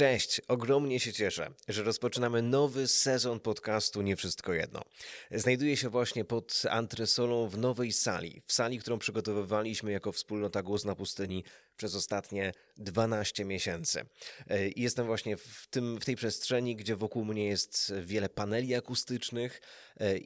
Cześć, 0.00 0.40
ogromnie 0.48 1.00
się 1.00 1.12
cieszę, 1.12 1.50
że 1.68 1.82
rozpoczynamy 1.82 2.42
nowy 2.42 2.88
sezon 2.88 3.40
podcastu 3.40 4.02
Nie 4.02 4.16
Wszystko 4.16 4.52
Jedno. 4.52 4.82
Znajduję 5.30 5.76
się 5.76 5.88
właśnie 5.88 6.24
pod 6.24 6.62
antresolą 6.70 7.48
w 7.48 7.58
nowej 7.58 7.92
sali, 7.92 8.42
w 8.46 8.52
sali, 8.52 8.78
którą 8.78 8.98
przygotowywaliśmy 8.98 9.92
jako 9.92 10.12
wspólnota 10.12 10.62
Głos 10.62 10.84
na 10.84 10.94
Pustyni 10.94 11.44
przez 11.76 11.94
ostatnie 11.94 12.52
12 12.76 13.44
miesięcy. 13.44 14.04
Jestem 14.76 15.06
właśnie 15.06 15.36
w, 15.36 15.66
tym, 15.70 16.00
w 16.00 16.04
tej 16.04 16.16
przestrzeni, 16.16 16.76
gdzie 16.76 16.96
wokół 16.96 17.24
mnie 17.24 17.46
jest 17.46 17.92
wiele 18.02 18.28
paneli 18.28 18.74
akustycznych 18.74 19.60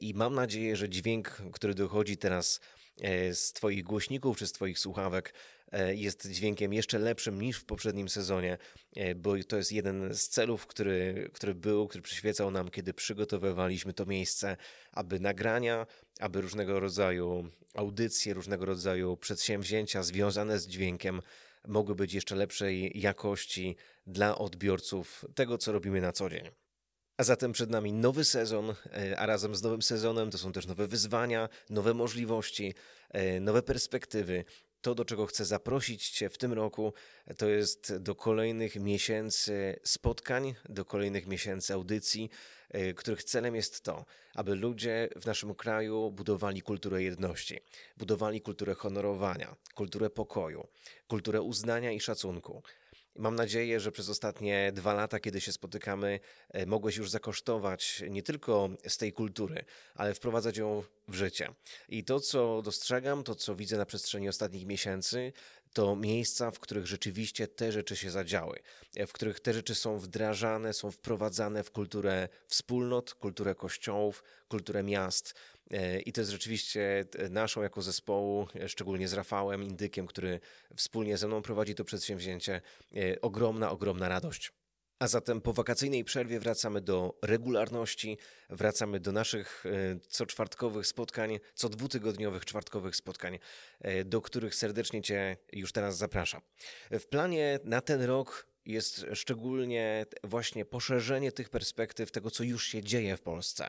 i 0.00 0.14
mam 0.14 0.34
nadzieję, 0.34 0.76
że 0.76 0.88
dźwięk, 0.88 1.42
który 1.52 1.74
dochodzi 1.74 2.16
teraz 2.16 2.60
e, 3.00 3.34
z 3.34 3.52
Twoich 3.52 3.84
głośników 3.84 4.38
czy 4.38 4.46
z 4.46 4.52
Twoich 4.52 4.78
słuchawek, 4.78 5.34
jest 5.94 6.30
dźwiękiem 6.30 6.72
jeszcze 6.72 6.98
lepszym 6.98 7.42
niż 7.42 7.58
w 7.58 7.64
poprzednim 7.64 8.08
sezonie, 8.08 8.58
e, 8.96 9.14
bo 9.14 9.34
to 9.48 9.56
jest 9.56 9.72
jeden 9.72 10.14
z 10.14 10.28
celów, 10.28 10.66
który, 10.66 11.30
który 11.32 11.54
był, 11.54 11.88
który 11.88 12.02
przyświecał 12.02 12.50
nam, 12.50 12.70
kiedy 12.70 12.94
przygotowywaliśmy 12.94 13.92
to 13.92 14.06
miejsce, 14.06 14.56
aby 14.92 15.20
nagrania, 15.20 15.86
aby 16.20 16.40
różnego 16.40 16.80
rodzaju 16.80 17.48
audycje, 17.74 18.34
różnego 18.34 18.64
rodzaju 18.64 19.16
przedsięwzięcia 19.16 20.02
związane 20.02 20.58
z 20.58 20.66
dźwiękiem 20.66 21.22
mogły 21.68 21.94
być 21.94 22.14
jeszcze 22.14 22.34
lepszej 22.34 23.00
jakości 23.00 23.76
dla 24.06 24.38
odbiorców 24.38 25.24
tego, 25.34 25.58
co 25.58 25.72
robimy 25.72 26.00
na 26.00 26.12
co 26.12 26.30
dzień. 26.30 26.50
A 27.16 27.24
zatem 27.24 27.52
przed 27.52 27.70
nami 27.70 27.92
nowy 27.92 28.24
sezon, 28.24 28.70
e, 28.70 29.18
a 29.18 29.26
razem 29.26 29.54
z 29.54 29.62
nowym 29.62 29.82
sezonem 29.82 30.30
to 30.30 30.38
są 30.38 30.52
też 30.52 30.66
nowe 30.66 30.86
wyzwania, 30.86 31.48
nowe 31.70 31.94
możliwości, 31.94 32.74
nowe 33.40 33.62
perspektywy 33.62 34.44
to, 34.84 34.94
do 34.94 35.04
czego 35.04 35.26
chcę 35.26 35.44
zaprosić 35.44 36.10
Cię 36.10 36.28
w 36.28 36.38
tym 36.38 36.52
roku, 36.52 36.92
to 37.36 37.48
jest 37.48 37.96
do 37.96 38.14
kolejnych 38.14 38.76
miesięcy 38.76 39.80
spotkań, 39.84 40.54
do 40.68 40.84
kolejnych 40.84 41.26
miesięcy 41.26 41.74
audycji, 41.74 42.30
e, 42.70 42.94
których 42.94 43.24
celem 43.24 43.54
jest 43.54 43.80
to, 43.80 44.04
aby 44.34 44.54
ludzie 44.54 45.08
w 45.16 45.26
naszym 45.26 45.54
kraju 45.54 46.10
budowali 46.10 46.62
kulturę 46.62 47.02
jedności, 47.02 47.60
budowali 47.96 48.40
kulturę 48.40 48.74
honorowania, 48.74 49.56
kulturę 49.74 50.10
pokoju, 50.10 50.66
kulturę 51.08 51.42
uznania 51.42 51.92
i 51.92 52.00
szacunku. 52.00 52.62
Mam 53.16 53.34
nadzieję, 53.34 53.80
że 53.80 53.92
przez 53.92 54.08
ostatnie 54.08 54.72
dwa 54.74 54.94
lata, 54.94 55.20
kiedy 55.20 55.40
się 55.40 55.52
spotykamy, 55.52 56.20
e, 56.50 56.66
mogłeś 56.66 56.96
już 56.96 57.10
zakosztować 57.10 58.02
nie 58.10 58.22
tylko 58.22 58.68
z 58.88 58.96
tej 58.96 59.12
kultury, 59.12 59.64
ale 59.94 60.14
wprowadzać 60.14 60.56
ją 60.56 60.82
w 61.08 61.14
życie. 61.14 61.54
I 61.88 62.04
to, 62.04 62.20
co 62.20 62.62
dostrzegam, 62.62 63.24
to, 63.24 63.34
co 63.34 63.54
widzę 63.54 63.76
na 63.76 63.86
przestrzeni 63.86 64.28
ostatnich 64.28 64.66
miesięcy, 64.66 65.32
to 65.74 65.96
miejsca, 65.96 66.50
w 66.50 66.60
których 66.60 66.86
rzeczywiście 66.86 67.48
te 67.48 67.72
rzeczy 67.72 67.96
się 67.96 68.10
zadziały, 68.10 68.58
e, 68.96 69.06
w 69.06 69.12
których 69.12 69.40
te 69.40 69.52
rzeczy 69.52 69.74
są 69.74 69.98
wdrażane, 69.98 70.72
są 70.72 70.90
wprowadzane 70.90 71.64
w 71.64 71.70
kulturę 71.70 72.28
wspólnot, 72.46 73.14
kulturę 73.14 73.54
kościołów, 73.54 74.24
kulturę 74.48 74.82
miast. 74.82 75.34
E, 75.70 76.00
I 76.00 76.12
to 76.12 76.20
jest 76.20 76.30
rzeczywiście 76.30 77.04
e, 77.18 77.28
naszą 77.28 77.62
jako 77.62 77.82
zespołu, 77.82 78.46
szczególnie 78.66 79.08
z 79.08 79.12
Rafałem 79.12 79.62
Indykiem, 79.62 80.06
który 80.06 80.40
wspólnie 80.76 81.16
ze 81.16 81.26
mną 81.26 81.42
prowadzi 81.42 81.74
to 81.74 81.84
przedsięwzięcie, 81.84 82.60
ogromna, 83.22 83.70
ogromna 83.70 84.08
radość. 84.08 84.52
A 84.98 85.08
zatem 85.08 85.40
po 85.40 85.52
wakacyjnej 85.52 86.04
przerwie 86.04 86.40
wracamy 86.40 86.80
do 86.80 87.18
regularności, 87.22 88.18
wracamy 88.50 89.00
do 89.00 89.12
naszych 89.12 89.64
e, 89.66 89.98
co 90.08 90.26
czwartkowych 90.26 90.86
spotkań, 90.86 91.38
co 91.54 91.68
dwutygodniowych 91.68 92.44
czwartkowych 92.44 92.96
spotkań, 92.96 93.38
e, 93.80 94.04
do 94.04 94.20
których 94.20 94.54
serdecznie 94.54 95.02
Cię 95.02 95.36
już 95.52 95.72
teraz 95.72 95.96
zapraszam. 95.96 96.40
W 96.90 97.06
planie 97.06 97.58
na 97.64 97.80
ten 97.80 98.02
rok 98.02 98.53
jest 98.66 99.06
szczególnie 99.14 100.06
właśnie 100.24 100.64
poszerzenie 100.64 101.32
tych 101.32 101.48
perspektyw, 101.48 102.10
tego 102.10 102.30
co 102.30 102.44
już 102.44 102.66
się 102.66 102.82
dzieje 102.82 103.16
w 103.16 103.22
Polsce, 103.22 103.68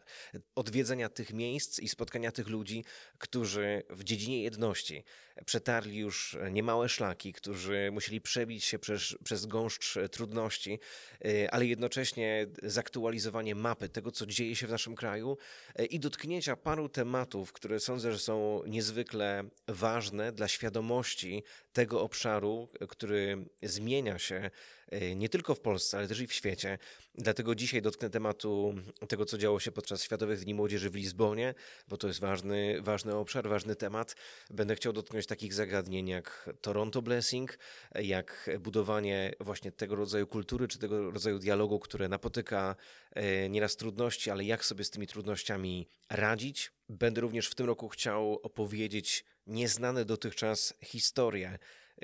odwiedzenia 0.56 1.10
tych 1.10 1.34
miejsc 1.34 1.80
i 1.80 1.90
spotkania 1.90 2.32
tych 2.32 2.48
ludzi, 2.48 2.86
którzy 3.18 3.84
w 3.90 4.04
dziedzinie 4.04 4.44
jedności 4.44 5.04
przetarli 5.46 5.98
już 5.98 6.38
niemałe 6.52 6.90
szlaki, 6.90 7.34
którzy 7.34 7.90
musieli 7.92 8.22
przebić 8.22 8.64
się 8.64 8.80
przez, 8.80 9.16
przez 9.24 9.46
gąszcz 9.46 9.98
trudności, 10.12 10.80
y, 11.26 11.52
ale 11.52 11.66
jednocześnie 11.66 12.48
zaktualizowanie 12.64 13.56
mapy 13.56 13.90
tego, 13.90 14.12
co 14.12 14.26
dzieje 14.26 14.56
się 14.56 14.68
w 14.68 14.72
naszym 14.72 14.96
kraju 14.96 15.38
y, 15.80 15.86
i 15.86 16.00
dotknięcia 16.00 16.56
paru 16.56 16.90
tematów, 16.90 17.54
które 17.54 17.80
sądzę, 17.80 18.12
że 18.12 18.20
są 18.20 18.62
niezwykle 18.68 19.44
ważne 19.68 20.32
dla 20.32 20.48
świadomości 20.48 21.44
tego 21.76 22.02
obszaru, 22.02 22.68
który 22.90 23.46
zmienia 23.64 24.20
się 24.20 24.52
y, 24.94 25.16
nie 25.16 25.30
tylko 25.30 25.56
w 25.56 25.60
Polsce, 25.60 25.98
ale 25.98 26.08
też 26.08 26.20
i 26.20 26.28
w 26.28 26.34
świecie. 26.34 26.78
Dlatego 27.16 27.56
dzisiaj 27.56 27.82
dotknę 27.82 28.10
tematu 28.10 28.76
tego, 29.08 29.26
co 29.26 29.38
działo 29.38 29.60
się 29.60 29.72
podczas 29.72 30.04
Światowych 30.04 30.40
Dni 30.40 30.54
Młodzieży 30.54 30.90
w 30.90 30.96
Lizbonie, 30.96 31.54
bo 31.88 31.98
to 31.98 32.08
jest 32.08 32.20
ważny, 32.20 32.82
ważny 32.82 33.16
obszar, 33.16 33.50
ważny 33.50 33.76
temat. 33.76 34.16
Będę 34.50 34.76
chciał 34.76 34.94
dotknąć 34.94 35.26
takich 35.26 35.54
zagadnień 35.54 36.08
jak 36.08 36.50
Toronto 36.62 37.02
Blessing, 37.02 37.58
jak 37.96 38.50
budowanie 38.60 39.34
właśnie 39.40 39.72
tego 39.72 39.96
rodzaju 39.96 40.28
kultury, 40.28 40.68
czy 40.68 40.80
tego 40.80 41.12
rodzaju 41.12 41.40
dialogu, 41.40 41.80
które 41.80 42.10
napotyka 42.10 42.76
e, 43.12 43.50
nieraz 43.50 43.76
trudności, 43.76 44.32
ale 44.32 44.44
jak 44.44 44.66
sobie 44.66 44.84
z 44.84 44.90
tymi 44.90 45.08
trudnościami 45.08 45.88
radzić. 46.10 46.72
Będę 46.90 47.22
również 47.22 47.48
w 47.48 47.56
tym 47.56 47.66
roku 47.66 47.90
chciał 47.90 48.40
opowiedzieć 48.44 49.26
nieznane 49.48 50.06
dotychczas 50.06 50.74
historie 50.84 51.60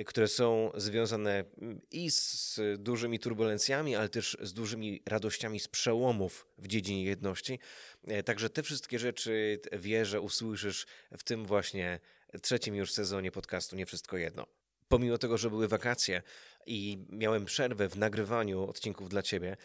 które 0.05 0.27
są 0.27 0.71
związane 0.75 1.43
mm, 1.61 1.81
i 1.91 2.11
z 2.11 2.59
dużymi 2.77 3.19
turbulencjami, 3.19 3.95
ale 3.95 4.09
też 4.09 4.37
z 4.41 4.53
dużymi 4.53 5.01
radościami 5.05 5.59
z 5.59 5.67
przełomów 5.67 6.47
w 6.57 6.67
dziedzinie 6.67 7.03
jedności. 7.03 7.59
E, 8.07 8.23
także 8.23 8.49
te 8.49 8.63
wszystkie 8.63 8.99
rzeczy 8.99 9.59
wierzę 9.71 10.21
usłyszysz 10.21 10.85
w 11.17 11.23
tym 11.23 11.45
właśnie 11.45 11.99
trzecim 12.41 12.75
już 12.75 12.93
sezonie 12.93 13.31
podcastu 13.31 13.75
Nie 13.75 13.85
Wszystko 13.85 14.17
Jedno. 14.17 14.47
Pomimo 14.91 15.17
tego, 15.17 15.37
że 15.37 15.49
były 15.49 15.67
wakacje, 15.67 16.21
i 16.65 17.05
miałem 17.09 17.45
przerwę 17.45 17.89
w 17.89 17.97
nagrywaniu 17.97 18.69
odcinków 18.69 19.09
dla 19.09 19.21
Ciebie, 19.21 19.57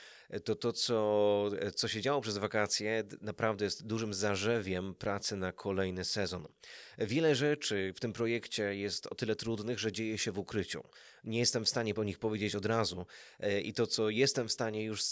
to 0.45 0.55
to, 0.55 0.73
co, 0.73 1.51
co 1.75 1.89
się 1.89 2.01
działo 2.01 2.21
przez 2.21 2.39
wakacje, 2.39 3.05
naprawdę 3.21 3.65
jest 3.65 3.87
dużym 3.87 4.15
zarzewiem 4.15 4.95
pracy 4.95 5.37
na 5.37 5.53
kolejny 5.53 6.05
sezon. 6.05 6.49
Wiele 6.99 7.35
rzeczy 7.35 7.93
w 7.97 8.01
tym 8.01 8.13
projekcie 8.13 8.77
jest 8.77 9.07
o 9.07 9.15
tyle 9.15 9.37
trudnych, 9.37 9.79
że 9.79 9.93
dzieje 9.93 10.19
się 10.19 10.33
w 10.33 10.39
ukryciu. 10.39 10.85
Nie 11.25 11.39
jestem 11.39 11.65
w 11.65 11.69
stanie 11.69 11.95
po 11.95 12.05
nich 12.05 12.19
powiedzieć 12.19 12.55
od 12.55 12.67
razu 12.67 13.07
e, 13.41 13.61
i 13.61 13.73
to, 13.73 13.87
co 13.87 14.11
jestem 14.11 14.49
w 14.49 14.53
stanie, 14.53 14.85
już 14.85 15.03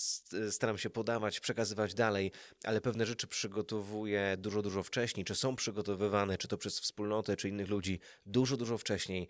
staram 0.50 0.78
się 0.78 0.90
podawać, 0.90 1.40
przekazywać 1.40 1.94
dalej, 1.94 2.32
ale 2.64 2.80
pewne 2.80 3.06
rzeczy 3.06 3.26
przygotowuję 3.26 4.36
dużo, 4.38 4.62
dużo 4.62 4.82
wcześniej, 4.82 5.24
czy 5.24 5.34
są 5.34 5.56
przygotowywane, 5.56 6.38
czy 6.38 6.48
to 6.48 6.58
przez 6.58 6.80
wspólnotę, 6.80 7.36
czy 7.36 7.48
innych 7.48 7.68
ludzi, 7.68 8.00
dużo, 8.26 8.56
dużo 8.56 8.78
wcześniej 8.78 9.28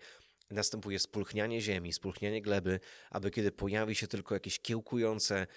następuje 0.49 0.99
spulchnianie 0.99 1.61
ziemi, 1.61 1.93
spulchnianie 1.93 2.41
gleby, 2.41 2.79
aby 3.09 3.31
kiedy 3.31 3.51
pojawi 3.51 3.95
się 3.95 4.07
tylko 4.07 4.33
jakieś 4.33 4.59
kiełkujące, 4.59 5.47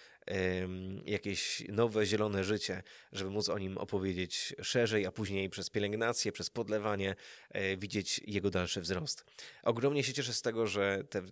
jakieś 1.04 1.62
nowe 1.68 2.06
zielone 2.06 2.44
życie, 2.44 2.82
żeby 3.12 3.30
móc 3.30 3.48
o 3.48 3.58
nim 3.58 3.78
opowiedzieć 3.78 4.54
szerzej, 4.62 5.06
a 5.06 5.12
później 5.12 5.50
przez 5.50 5.70
pielęgnację, 5.70 6.32
przez 6.32 6.50
podlewanie 6.50 7.14
e, 7.50 7.76
widzieć 7.76 8.20
jego 8.26 8.50
dalszy 8.50 8.80
wzrost. 8.80 9.24
Ogromnie 9.62 10.04
się 10.04 10.12
cieszę 10.12 10.32
z 10.32 10.42
tego, 10.42 10.66
że 10.66 11.04
te, 11.10 11.22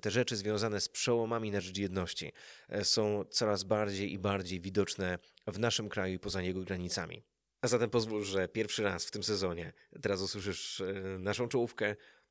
te 0.00 0.10
rzeczy 0.10 0.36
związane 0.36 0.80
z 0.80 0.88
przełomami 0.88 1.50
na 1.50 1.60
rzecz 1.60 1.78
jedności 1.78 2.32
e, 2.68 2.84
są 2.84 3.24
coraz 3.30 3.64
bardziej 3.64 4.12
i 4.12 4.18
bardziej 4.18 4.60
widoczne 4.60 5.18
w 5.46 5.58
naszym 5.58 5.88
kraju 5.88 6.14
i 6.14 6.18
poza 6.18 6.42
jego 6.42 6.60
granicami. 6.60 7.22
A 7.60 7.68
zatem 7.68 7.90
pozwól, 7.90 8.24
że 8.24 8.48
pierwszy 8.48 8.82
raz 8.82 9.06
w 9.06 9.10
tym 9.10 9.22
sezonie 9.22 9.72
teraz 10.02 10.22
usłyszysz 10.22 10.80
e, 10.80 10.92
naszą 11.18 11.48
czołówkę, 11.48 11.96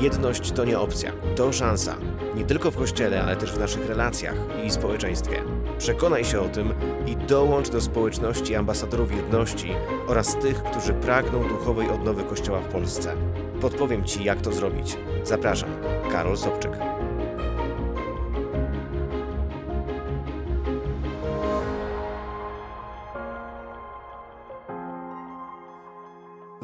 Jedność 0.00 0.52
to 0.52 0.64
nie 0.64 0.78
opcja, 0.78 1.12
to 1.36 1.52
szansa. 1.52 1.96
Nie 2.34 2.44
tylko 2.44 2.70
w 2.70 2.76
kościele, 2.76 3.22
ale 3.22 3.36
też 3.36 3.52
w 3.52 3.58
naszych 3.58 3.86
relacjach 3.86 4.34
i 4.64 4.70
społeczeństwie. 4.70 5.42
Przekonaj 5.78 6.24
się 6.24 6.40
o 6.40 6.48
tym 6.48 6.74
i 7.06 7.16
dołącz 7.16 7.68
do 7.68 7.80
społeczności 7.80 8.54
ambasadorów 8.54 9.16
jedności 9.16 9.70
oraz 10.06 10.36
tych, 10.38 10.62
którzy 10.62 10.92
pragną 10.92 11.48
duchowej 11.48 11.90
odnowy 11.90 12.24
Kościoła 12.24 12.60
w 12.60 12.72
Polsce. 12.72 13.14
Podpowiem 13.60 14.04
Ci, 14.04 14.24
jak 14.24 14.40
to 14.40 14.52
zrobić. 14.52 14.96
Zapraszam, 15.24 15.70
Karol 16.12 16.36
Sobczyk. 16.36 16.97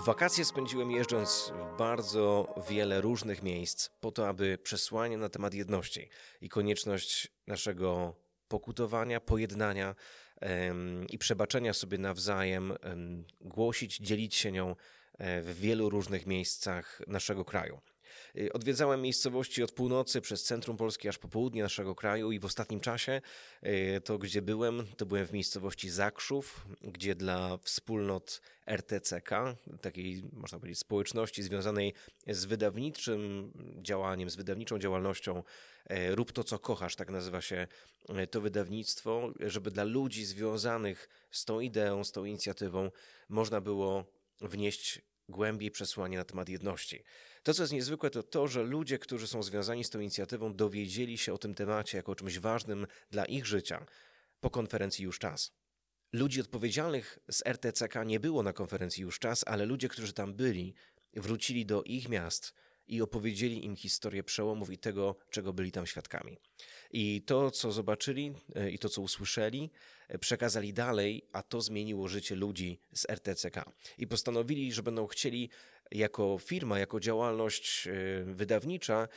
Wakacje 0.04 0.44
spędziłem 0.44 0.90
jeżdżąc 0.90 1.52
w 1.74 1.78
bardzo 1.78 2.54
wiele 2.68 3.00
różnych 3.00 3.42
miejsc 3.42 3.88
po 4.00 4.12
to, 4.12 4.28
aby 4.28 4.58
przesłanie 4.62 5.18
na 5.18 5.28
temat 5.28 5.54
jedności 5.54 6.08
i 6.40 6.48
konieczność 6.48 7.28
naszego 7.46 8.14
pokutowania, 8.48 9.20
pojednania 9.20 9.94
i 11.10 11.18
przebaczenia 11.18 11.72
sobie 11.72 11.98
nawzajem 11.98 12.72
em, 12.72 13.24
głosić, 13.40 13.96
dzielić 13.96 14.34
się 14.34 14.52
nią 14.52 14.76
e, 15.18 15.42
w 15.42 15.58
wielu 15.58 15.90
różnych 15.90 16.26
miejscach 16.26 17.00
naszego 17.06 17.44
kraju. 17.44 17.80
Y, 18.38 18.52
Odwiedzałem 18.52 19.02
miejscowości 19.02 19.62
od 19.62 19.72
północy 19.72 20.20
przez 20.20 20.44
centrum 20.44 20.76
Polski 20.76 21.08
aż 21.08 21.19
po 21.19 21.28
południe 21.28 21.62
naszego 21.62 21.94
kraju 21.94 22.32
i 22.32 22.38
w 22.38 22.44
ostatnim 22.44 22.81
czasie 22.81 23.20
y, 23.62 24.00
to, 24.04 24.19
gdzie 24.19 24.42
byłem, 24.42 24.86
to 24.96 25.06
byłem 25.06 25.26
w 25.26 25.32
miejscowości 25.32 25.90
Zakrzów, 25.90 26.66
gdzie 26.82 27.14
dla 27.14 27.58
wspólnot 27.62 28.40
RTCK, 28.66 29.31
takiej 29.81 30.22
można 30.32 30.58
powiedzieć 30.58 30.78
społeczności 30.78 31.42
związanej 31.42 31.92
z 32.26 32.44
wydawniczym 32.44 33.52
działaniem, 33.82 34.31
z 34.31 34.37
wydawniczą 34.37 34.78
działalnością 34.78 35.42
e, 35.87 36.14
Rób 36.14 36.32
to, 36.32 36.44
co 36.44 36.58
kochasz, 36.58 36.96
tak 36.96 37.10
nazywa 37.10 37.40
się 37.40 37.66
to 38.30 38.40
wydawnictwo, 38.40 39.32
żeby 39.40 39.70
dla 39.70 39.84
ludzi 39.84 40.25
związanych 40.25 41.08
z 41.30 41.44
tą 41.44 41.60
ideą, 41.60 42.04
z 42.04 42.12
tą 42.12 42.25
inicjatywą 42.25 42.90
można 43.28 43.60
było 43.60 44.04
wnieść 44.40 45.02
głębiej 45.28 45.70
przesłanie 45.70 46.19
na 46.19 46.25
temat 46.25 46.48
jedności. 46.48 47.04
To, 47.44 47.55
co 47.55 47.62
jest 47.62 47.73
niezwykłe, 47.73 48.11
to 48.11 48.23
to, 48.23 48.49
że 48.49 48.62
ludzie, 48.62 48.99
którzy 48.99 49.26
są 49.26 49.43
związani 49.43 49.85
z 49.85 49.91
tą 49.91 50.00
inicjatywą, 50.00 50.55
dowiedzieli 50.55 51.19
się 51.19 51.32
o 51.32 51.38
tym 51.38 51.55
temacie 51.55 51.96
jako 51.99 52.12
o 52.12 52.14
czymś 52.14 52.38
ważnym 52.38 52.87
dla 53.11 53.25
ich 53.25 53.46
życia 53.46 53.87
po 54.41 54.50
konferencji 54.50 55.05
już 55.05 55.19
czas. 55.19 55.52
Ludzi 56.12 56.41
odpowiedzialnych 56.41 57.19
z 57.31 57.43
RTCK 57.46 57.94
nie 58.06 58.20
było 58.20 58.43
na 58.43 58.52
konferencji 58.52 59.02
już 59.02 59.19
czas, 59.19 59.44
ale 59.46 59.67
ludzie, 59.67 59.88
którzy 59.88 60.12
tam 60.12 60.35
byli, 60.35 60.75
wrócili 61.17 61.67
do 61.67 61.82
ich 61.82 62.08
miast 62.08 62.55
i 62.87 63.02
opowiedzieli 63.02 63.64
im 63.64 63.76
historię 63.76 64.25
przełomów 64.25 64.70
i 64.70 64.79
tego, 64.79 65.17
czego 65.31 65.52
byli 65.52 65.73
tam 65.73 65.87
świadkami. 65.87 66.38
I 66.90 67.23
to, 67.23 67.50
co 67.50 67.73
zobaczyli 67.73 68.35
e, 68.55 68.70
i 68.70 68.79
to, 68.79 68.88
co 68.88 69.02
usłyszeli, 69.02 69.70
e, 70.08 70.19
przekazali 70.19 70.73
dalej, 70.73 71.29
a 71.32 71.43
to 71.43 71.61
zmieniło 71.61 72.08
życie 72.08 72.35
ludzi 72.35 72.81
z 72.93 73.11
RTCK. 73.11 73.64
I 73.99 74.06
postanowili, 74.06 74.73
że 74.73 74.82
będą 74.82 75.06
chcieli 75.06 75.50
jako 75.90 76.38
firma, 76.38 76.78
jako 76.78 77.00
działalność 77.00 77.88
e, 77.88 78.25
wydawnicza 78.25 79.08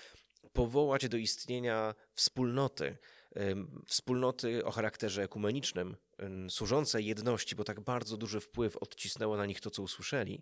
powołać 0.54 1.10
do 1.10 1.18
istnienia 1.18 1.96
wspólnoty, 2.14 2.98
em, 3.36 3.84
wspólnoty 3.88 4.66
o 4.66 4.72
charakterze 4.72 5.24
ekumenicznym, 5.24 5.98
em, 6.18 6.50
służącej 6.50 7.06
jedności, 7.06 7.56
bo 7.56 7.64
tak 7.64 7.80
bardzo 7.80 8.18
duży 8.18 8.40
wpływ 8.40 8.78
odcisnęło 8.78 9.38
na 9.38 9.46
nich 9.46 9.62
to, 9.62 9.72
co 9.72 9.84
usłyszeli. 9.84 10.42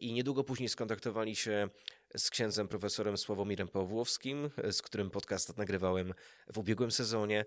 I 0.00 0.12
niedługo 0.12 0.44
później 0.44 0.68
skontaktowali 0.68 1.36
się 1.36 1.68
z 2.16 2.30
księdzem 2.30 2.68
profesorem 2.68 3.18
Sławomirem 3.18 3.68
Pawłowskim, 3.68 4.50
z 4.70 4.82
którym 4.82 5.10
podcast 5.10 5.58
nagrywałem 5.58 6.14
w 6.52 6.58
ubiegłym 6.58 6.90
sezonie. 6.90 7.44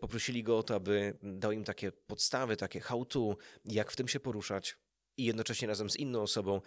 Poprosili 0.00 0.42
go 0.42 0.58
o 0.58 0.62
to, 0.62 0.74
aby 0.74 1.16
dał 1.22 1.52
im 1.52 1.64
takie 1.64 1.92
podstawy, 1.92 2.56
takie 2.56 2.80
how 2.80 3.04
to, 3.04 3.36
jak 3.64 3.90
w 3.92 3.96
tym 3.96 4.08
się 4.08 4.20
poruszać. 4.20 4.76
I 5.16 5.24
jednocześnie 5.24 5.68
razem 5.68 5.90
z 5.90 5.96
inną 5.96 6.22
osobą, 6.22 6.60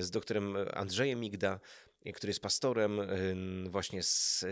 z 0.00 0.10
doktorem 0.10 0.56
Andrzejem 0.72 1.20
Migda, 1.20 1.60
e, 2.04 2.12
który 2.12 2.30
jest 2.30 2.40
pastorem 2.40 3.00
e, 3.00 3.06
właśnie 3.68 4.02
z, 4.02 4.44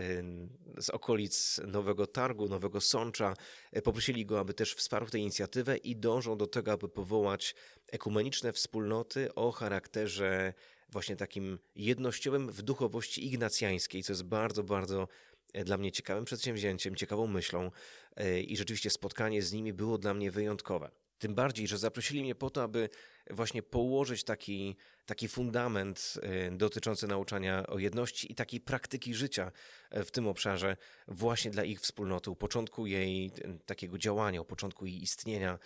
e, 0.77 0.81
z 0.81 0.89
okolic 0.89 1.61
Nowego 1.67 2.07
Targu, 2.07 2.47
Nowego 2.47 2.81
Sącza. 2.81 3.33
E, 3.71 3.81
Poprosili 3.81 4.25
go, 4.25 4.39
aby 4.39 4.53
też 4.53 4.73
wsparł 4.73 5.05
tę 5.05 5.19
inicjatywę 5.19 5.77
i 5.77 5.95
dążą 5.95 6.37
do 6.37 6.47
tego, 6.47 6.71
aby 6.71 6.89
powołać 6.89 7.55
ekumeniczne 7.91 8.53
wspólnoty 8.53 9.35
o 9.35 9.51
charakterze 9.51 10.53
właśnie 10.91 11.15
takim 11.15 11.59
jednościowym 11.75 12.51
w 12.51 12.61
duchowości 12.61 13.27
ignacjańskiej, 13.27 14.03
co 14.03 14.11
jest 14.13 14.23
bardzo, 14.23 14.63
bardzo 14.63 15.07
e, 15.53 15.63
dla 15.63 15.77
mnie 15.77 15.91
ciekawym 15.91 16.25
przedsięwzięciem, 16.25 16.95
ciekawą 16.95 17.27
myślą 17.27 17.71
e, 18.15 18.41
i 18.41 18.57
rzeczywiście 18.57 18.89
spotkanie 18.89 19.41
z 19.41 19.53
nimi 19.53 19.73
było 19.73 19.97
dla 19.97 20.13
mnie 20.13 20.31
wyjątkowe. 20.31 20.91
Tym 21.19 21.35
bardziej, 21.35 21.67
że 21.67 21.77
zaprosili 21.77 22.21
mnie 22.21 22.35
po 22.35 22.49
to, 22.49 22.63
aby 22.63 22.89
właśnie 23.31 23.63
położyć 23.63 24.23
taki, 24.23 24.75
taki 25.05 25.27
fundament 25.27 26.13
e, 26.21 26.51
dotyczący 26.51 27.07
nauczania 27.07 27.67
o 27.67 27.79
jedności 27.79 28.31
i 28.31 28.35
takiej 28.35 28.59
praktyki 28.59 29.15
życia 29.15 29.51
e, 29.89 30.03
w 30.03 30.11
tym 30.11 30.27
obszarze 30.27 30.77
właśnie 31.07 31.51
dla 31.51 31.63
ich 31.63 31.81
wspólnoty, 31.81 32.31
u 32.31 32.35
początku 32.35 32.85
jej 32.85 33.25
e, 33.25 33.31
takiego 33.65 33.97
działania, 33.97 34.41
u 34.41 34.45
początku 34.45 34.85
jej 34.85 35.01
istnienia 35.01 35.59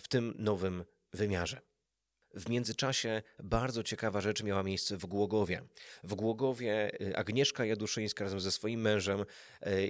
w 0.00 0.08
tym 0.08 0.34
nowym 0.38 0.84
wymiarze. 1.12 1.60
W 2.34 2.48
międzyczasie 2.48 3.22
bardzo 3.42 3.82
ciekawa 3.82 4.20
rzecz 4.20 4.42
miała 4.42 4.62
miejsce 4.62 4.96
w 4.96 5.06
Głogowie. 5.06 5.62
W 6.04 6.14
Głogowie 6.14 7.00
y, 7.00 7.16
Agnieszka 7.16 7.64
Jaduszyńska 7.64 8.24
razem 8.24 8.40
ze 8.40 8.52
swoim 8.52 8.80
mężem 8.80 9.20
y, 9.20 9.24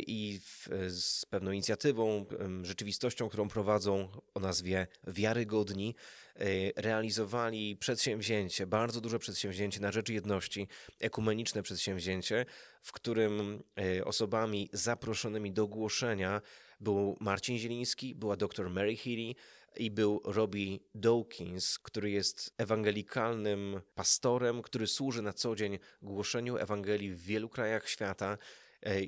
i 0.07 0.41
z 0.89 1.27
pewną 1.31 1.51
inicjatywą, 1.51 2.27
rzeczywistością, 2.63 3.29
którą 3.29 3.49
prowadzą 3.49 4.09
o 4.35 4.41
nazwie 4.41 4.87
Wiarygodni, 5.07 5.95
y, 5.95 6.28
realizowali 6.77 7.77
przedsięwzięcie, 7.77 8.67
bardzo 8.67 9.01
duże 9.01 9.19
przedsięwzięcie 9.19 9.81
na 9.81 9.93
rzecz 9.93 10.09
jedności, 10.09 10.69
ekumeniczne 11.01 11.63
przedsięwzięcie, 11.63 12.47
w 12.81 12.93
którym 12.93 13.63
y, 13.99 14.05
osobami 14.05 14.69
zaproszonymi 14.73 15.53
do 15.53 15.67
głoszenia 15.67 16.41
był 16.81 17.17
Marcin 17.21 17.59
Zieliński, 17.59 18.15
była 18.15 18.37
dr 18.37 18.71
Mary 18.71 18.97
Healy, 18.97 19.35
i 19.77 19.91
był 19.91 20.21
Robbie 20.25 20.79
Dawkins, 20.95 21.79
który 21.79 22.11
jest 22.11 22.55
ewangelikalnym 22.59 23.81
pastorem, 23.95 24.63
który 24.63 24.87
służy 24.87 25.23
na 25.23 25.33
co 25.33 25.57
dzień 25.57 25.79
głoszeniu 26.03 26.57
Ewangelii 26.57 27.11
w 27.11 27.23
wielu 27.23 27.49
krajach 27.49 27.89
świata, 27.89 28.39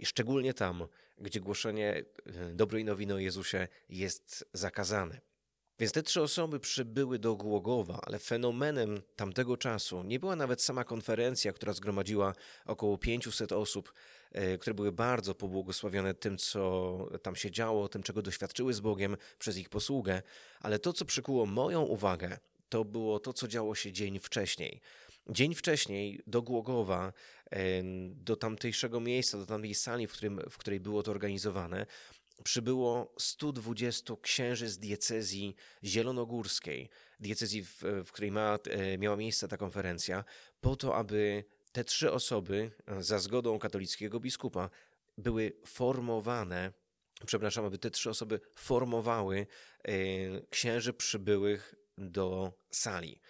i 0.00 0.06
szczególnie 0.06 0.54
tam, 0.54 0.86
gdzie 1.18 1.40
głoszenie 1.40 2.04
dobrej 2.52 2.84
nowiny 2.84 3.14
o 3.14 3.18
Jezusie 3.18 3.68
jest 3.88 4.44
zakazane. 4.52 5.20
Więc 5.80 5.92
te 5.92 6.02
trzy 6.02 6.22
osoby 6.22 6.60
przybyły 6.60 7.18
do 7.18 7.36
Głogowa, 7.36 8.00
ale 8.02 8.18
fenomenem 8.18 9.02
tamtego 9.16 9.56
czasu 9.56 10.02
nie 10.02 10.20
była 10.20 10.36
nawet 10.36 10.62
sama 10.62 10.84
konferencja, 10.84 11.52
która 11.52 11.72
zgromadziła 11.72 12.34
około 12.66 12.98
500 12.98 13.52
osób, 13.52 13.92
e, 14.32 14.58
które 14.58 14.74
były 14.74 14.92
bardzo 14.92 15.34
pobłogosławione 15.34 16.14
tym, 16.14 16.38
co 16.38 16.98
tam 17.22 17.36
się 17.36 17.50
działo, 17.50 17.88
tym, 17.88 18.02
czego 18.02 18.22
doświadczyły 18.22 18.74
z 18.74 18.80
Bogiem 18.80 19.16
przez 19.38 19.56
ich 19.56 19.68
posługę, 19.68 20.22
ale 20.60 20.78
to, 20.78 20.92
co 20.92 21.04
przykuło 21.04 21.46
moją 21.46 21.82
uwagę, 21.82 22.38
to 22.68 22.84
było 22.84 23.20
to, 23.20 23.32
co 23.32 23.48
działo 23.48 23.74
się 23.74 23.92
dzień 23.92 24.18
wcześniej. 24.18 24.80
Dzień 25.28 25.54
wcześniej 25.54 26.20
do 26.26 26.42
Głogowa, 26.42 27.12
do 28.14 28.36
tamtejszego 28.36 29.00
miejsca, 29.00 29.38
do 29.38 29.46
tamtej 29.46 29.74
sali, 29.74 30.06
w, 30.06 30.12
którym, 30.12 30.40
w 30.50 30.58
której 30.58 30.80
było 30.80 31.02
to 31.02 31.10
organizowane, 31.10 31.86
przybyło 32.44 33.14
120 33.18 34.14
księży 34.22 34.68
z 34.68 34.78
diecezji 34.78 35.56
zielonogórskiej, 35.84 36.88
diecezji, 37.20 37.64
w, 37.64 37.82
w 38.04 38.12
której 38.12 38.32
ma, 38.32 38.58
e, 38.70 38.98
miała 38.98 39.16
miejsce 39.16 39.48
ta 39.48 39.56
konferencja, 39.56 40.24
po 40.60 40.76
to, 40.76 40.96
aby 40.96 41.44
te 41.72 41.84
trzy 41.84 42.12
osoby, 42.12 42.70
e, 42.86 43.02
za 43.02 43.18
zgodą 43.18 43.58
katolickiego 43.58 44.20
biskupa, 44.20 44.70
były 45.18 45.52
formowane, 45.66 46.72
przepraszam, 47.26 47.64
aby 47.64 47.78
te 47.78 47.90
trzy 47.90 48.10
osoby 48.10 48.40
formowały 48.54 49.46
e, 49.82 49.92
księży 50.50 50.92
przybyłych 50.92 51.74
do 51.98 52.52
sali. 52.70 53.20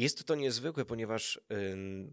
Jest 0.00 0.24
to 0.24 0.34
niezwykłe, 0.34 0.84
ponieważ 0.84 1.40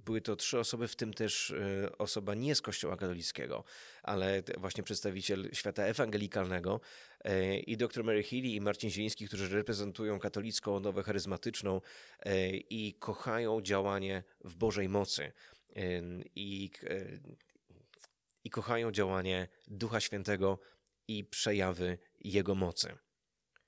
były 0.05 0.21
to 0.21 0.35
trzy 0.35 0.59
osoby, 0.59 0.87
w 0.87 0.95
tym 0.95 1.13
też 1.13 1.49
y, 1.49 1.89
osoba 1.97 2.35
nie 2.35 2.55
z 2.55 2.61
Kościoła 2.61 2.97
katolickiego, 2.97 3.63
ale 4.03 4.43
właśnie 4.57 4.83
przedstawiciel 4.83 5.49
świata 5.53 5.83
ewangelikalnego 5.83 6.81
y, 7.25 7.59
i 7.59 7.77
dr 7.77 8.03
Mary 8.03 8.23
Healy 8.23 8.47
i 8.47 8.61
Marcin 8.61 8.89
Zieliński, 8.89 9.27
którzy 9.27 9.49
reprezentują 9.49 10.19
katolicką 10.19 10.79
nowę 10.79 11.03
charyzmatyczną 11.03 11.81
y, 12.25 12.29
i 12.69 12.93
kochają 12.93 13.61
działanie 13.61 14.23
w 14.43 14.55
Bożej 14.55 14.89
mocy. 14.89 15.31
I, 16.35 16.71
y, 16.83 17.19
I 18.43 18.49
kochają 18.49 18.91
działanie 18.91 19.47
Ducha 19.67 19.99
Świętego 19.99 20.59
i 21.07 21.23
przejawy 21.23 21.97
Jego 22.19 22.55
mocy. 22.55 23.06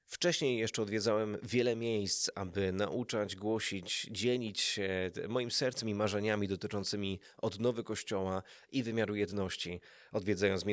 Wcześniej 0.10 0.58
jeszcze 0.58 0.82
odwiedzałem 0.82 1.38
wiele 1.44 1.76
miejsc, 1.76 2.30
aby 2.36 2.72
nauczać, 2.72 3.36
głosić, 3.36 4.08
dzielić 4.12 4.60
się 4.60 5.12
moim 5.28 5.52
sercem 5.52 5.90
i 5.90 5.94
marzeniami 5.94 6.48
dotyczącymi 6.48 7.20
odnowy 7.38 7.84
Kościoła 7.84 8.44
i 8.72 8.84
wymiaru 8.84 9.16
jedności, 9.16 9.82
odwiedzając 10.12 10.66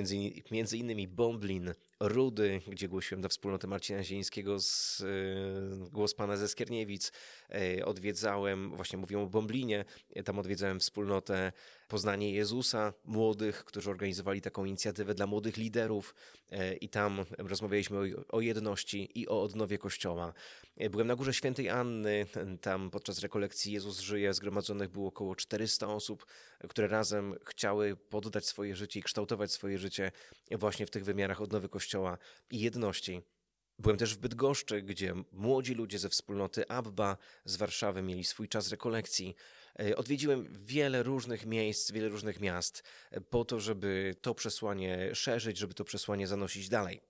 między, 0.51 0.77
innymi 0.77 1.09
Bomblin, 1.09 1.75
Rudy, 2.01 2.61
gdzie 2.69 2.89
głosiłem 2.89 3.21
dla 3.21 3.29
wspólnoty 3.29 3.67
Marcina 3.67 4.03
Zielińskiego 4.03 4.61
z 4.61 5.01
y, 5.01 5.91
Głos 5.93 6.15
Pana 6.15 6.37
ze 6.37 6.49
Skierniewic, 6.49 7.13
odwiedzałem, 7.85 8.77
właśnie 8.77 8.99
mówię 8.99 9.19
o 9.19 9.27
Bomblinie, 9.27 9.85
tam 10.25 10.39
odwiedzałem 10.39 10.81
wspólnotę 10.81 11.53
Poznanie 11.89 12.33
Jezusa, 12.33 12.93
młodych, 13.05 13.65
którzy 13.65 13.91
organizowali 13.91 14.41
taką 14.41 14.65
inicjatywę 14.65 15.15
dla 15.15 15.27
młodych 15.27 15.57
liderów 15.57 16.15
i 16.81 16.89
tam 16.89 17.25
rozmawialiśmy 17.39 17.99
o 18.29 18.41
jedności 18.41 19.21
i 19.21 19.29
o 19.29 19.43
odnowie 19.43 19.79
Kościoła. 19.79 20.33
Byłem 20.91 21.07
na 21.07 21.17
Górze 21.17 21.35
Świętej 21.35 21.71
Anny, 21.71 22.27
tam 22.61 22.91
podczas 22.91 23.19
rekolekcji 23.19 23.73
Jezus 23.73 24.01
żyje, 24.01 24.35
zgromadzonych 24.35 24.91
było 24.91 25.09
około 25.09 25.37
400 25.37 25.89
osób, 25.89 26.27
które 26.69 26.89
razem 26.89 27.35
chciały 27.47 27.97
poddać 27.97 28.47
swoje 28.47 28.77
życie 28.77 29.01
i 29.01 29.03
kształtować 29.03 29.53
swoje 29.53 29.79
życie 29.79 30.13
właśnie 30.51 30.87
w 30.87 30.91
tych 30.91 31.05
wymiarach 31.05 31.41
odnowy 31.41 31.69
Kościoła 31.69 32.19
i 32.51 32.61
jedności. 32.61 33.23
Byłem 33.79 33.99
też 33.99 34.15
w 34.15 34.19
Bydgoszczy, 34.19 34.83
gdzie 34.83 35.15
młodzi 35.33 35.75
ludzie 35.75 35.99
ze 35.99 36.09
wspólnoty 36.09 36.69
Abba 36.69 37.17
z 37.45 37.57
Warszawy 37.57 38.03
mieli 38.03 38.25
swój 38.25 38.49
czas 38.49 38.71
rekolekcji. 38.71 39.35
E, 39.81 39.97
odwiedziłem 39.97 40.49
wiele 40.53 41.03
różnych 41.03 41.47
miejsc, 41.47 41.91
wiele 41.91 42.09
różnych 42.09 42.41
miast 42.41 42.83
e, 43.11 43.21
po 43.21 43.45
to, 43.45 43.61
żeby 43.61 44.15
to 44.21 44.35
przesłanie 44.35 45.15
szerzyć, 45.15 45.59
żeby 45.59 45.75
to 45.75 45.85
przesłanie 45.85 46.27
zanosić 46.27 46.69
dalej. 46.69 47.01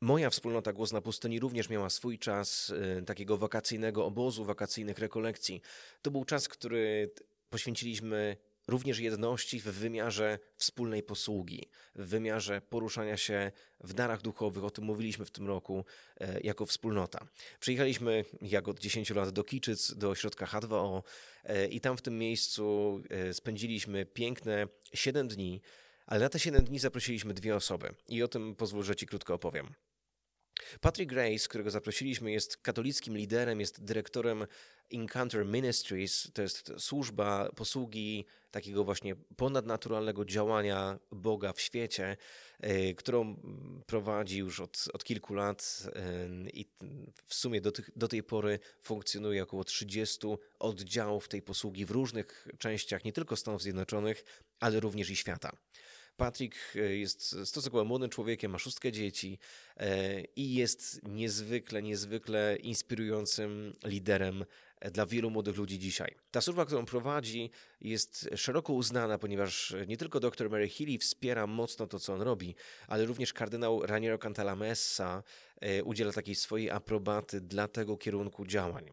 Moja 0.00 0.30
wspólnota 0.30 0.72
Głos 0.72 0.92
na 0.92 1.00
Pustyni 1.00 1.40
również 1.40 1.68
miała 1.68 1.90
swój 1.90 2.18
czas 2.18 2.72
e, 2.98 3.02
takiego 3.02 3.38
wakacyjnego 3.38 4.06
obozu, 4.06 4.44
wakacyjnych 4.44 4.98
rekolekcji. 4.98 5.60
To 6.02 6.10
był 6.10 6.24
czas, 6.24 6.48
który 6.48 7.10
poświęciliśmy 7.50 8.36
również 8.70 8.98
jedności 8.98 9.60
w 9.60 9.64
wymiarze 9.64 10.38
wspólnej 10.56 11.02
posługi, 11.02 11.68
w 11.94 12.06
wymiarze 12.06 12.60
poruszania 12.60 13.16
się 13.16 13.52
w 13.80 13.92
darach 13.92 14.22
duchowych. 14.22 14.64
O 14.64 14.70
tym 14.70 14.84
mówiliśmy 14.84 15.24
w 15.24 15.30
tym 15.30 15.46
roku 15.46 15.84
e, 16.20 16.40
jako 16.40 16.66
wspólnota. 16.66 17.26
Przyjechaliśmy, 17.60 18.24
jak 18.42 18.68
od 18.68 18.80
10 18.80 19.10
lat, 19.10 19.30
do 19.30 19.44
Kiczyc, 19.44 19.94
do 19.94 20.10
ośrodka 20.10 20.46
H2O 20.46 21.02
e, 21.44 21.66
i 21.66 21.80
tam 21.80 21.96
w 21.96 22.02
tym 22.02 22.18
miejscu 22.18 23.00
e, 23.10 23.34
spędziliśmy 23.34 24.06
piękne 24.06 24.66
7 24.94 25.28
dni, 25.28 25.60
ale 26.06 26.20
na 26.20 26.28
te 26.28 26.38
7 26.38 26.64
dni 26.64 26.78
zaprosiliśmy 26.78 27.34
dwie 27.34 27.56
osoby 27.56 27.94
i 28.08 28.22
o 28.22 28.28
tym 28.28 28.56
pozwól, 28.56 28.82
że 28.82 28.96
Ci 28.96 29.06
krótko 29.06 29.34
opowiem. 29.34 29.74
Patrick 30.80 31.10
Grace, 31.10 31.48
którego 31.48 31.70
zaprosiliśmy, 31.70 32.32
jest 32.32 32.56
katolickim 32.56 33.16
liderem, 33.16 33.60
jest 33.60 33.84
dyrektorem 33.84 34.46
Encounter 34.92 35.46
Ministries, 35.46 36.28
to 36.32 36.42
jest 36.42 36.72
służba 36.78 37.50
posługi 37.56 38.26
takiego 38.50 38.84
właśnie 38.84 39.16
ponadnaturalnego 39.36 40.24
działania 40.24 40.98
Boga 41.10 41.52
w 41.52 41.60
świecie, 41.60 42.16
e, 42.60 42.94
którą 42.94 43.36
prowadzi 43.86 44.38
już 44.38 44.60
od, 44.60 44.84
od 44.92 45.04
kilku 45.04 45.34
lat 45.34 45.88
e, 45.94 46.50
i 46.50 46.66
w 47.26 47.34
sumie 47.34 47.60
do, 47.60 47.72
tych, 47.72 47.90
do 47.96 48.08
tej 48.08 48.22
pory 48.22 48.58
funkcjonuje 48.80 49.42
około 49.42 49.64
30 49.64 50.26
oddziałów 50.58 51.28
tej 51.28 51.42
posługi 51.42 51.86
w 51.86 51.90
różnych 51.90 52.48
częściach, 52.58 53.04
nie 53.04 53.12
tylko 53.12 53.36
Stanów 53.36 53.62
Zjednoczonych, 53.62 54.24
ale 54.60 54.80
również 54.80 55.10
i 55.10 55.16
świata. 55.16 55.52
Patrick 56.20 56.56
e, 56.76 56.96
jest 56.96 57.36
stosunkowo 57.48 57.84
młodym 57.84 58.10
człowiekiem, 58.10 58.50
ma 58.50 58.58
szóstkę 58.58 58.92
dzieci 58.92 59.38
e, 59.76 60.20
i 60.36 60.54
jest 60.54 61.00
niezwykle, 61.08 61.82
niezwykle 61.82 62.56
inspirującym 62.56 63.72
liderem 63.84 64.44
e, 64.80 64.90
dla 64.90 65.06
wielu 65.06 65.30
młodych 65.30 65.56
ludzi 65.56 65.78
dzisiaj. 65.78 66.14
Ta 66.30 66.40
służba, 66.40 66.66
którą 66.66 66.84
prowadzi, 66.84 67.50
jest 67.80 68.28
szeroko 68.36 68.72
uznana, 68.72 69.18
ponieważ 69.18 69.74
nie 69.86 69.96
tylko 69.96 70.20
dr 70.20 70.50
Mary 70.50 70.68
Healy 70.68 70.98
wspiera 70.98 71.46
mocno 71.46 71.86
to, 71.86 71.98
co 71.98 72.14
on 72.14 72.22
robi, 72.22 72.54
ale 72.88 73.06
również 73.06 73.32
kardynał 73.32 73.86
Raniero 73.86 74.18
Cantalamessa 74.18 75.22
udziela 75.84 76.12
takiej 76.12 76.34
swojej 76.34 76.70
aprobaty 76.70 77.40
dla 77.40 77.68
tego 77.68 77.96
kierunku 77.96 78.46
działań. 78.46 78.92